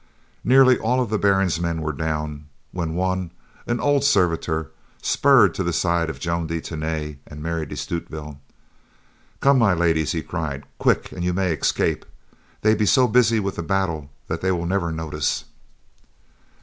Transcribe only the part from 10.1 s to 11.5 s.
he cried, "quick and you